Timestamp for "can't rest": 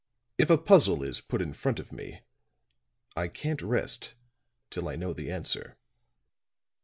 3.27-4.15